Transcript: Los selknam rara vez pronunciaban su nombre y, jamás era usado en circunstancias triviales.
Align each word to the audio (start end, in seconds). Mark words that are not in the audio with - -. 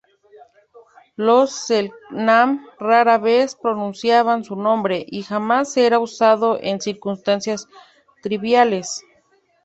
Los 1.25 1.51
selknam 1.67 2.57
rara 2.79 3.19
vez 3.19 3.53
pronunciaban 3.53 4.43
su 4.43 4.55
nombre 4.55 5.05
y, 5.07 5.21
jamás 5.21 5.77
era 5.77 5.99
usado 5.99 6.57
en 6.59 6.81
circunstancias 6.81 7.67
triviales. 8.23 9.03